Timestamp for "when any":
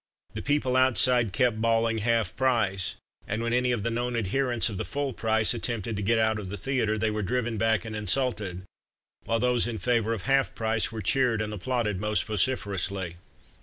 3.43-3.71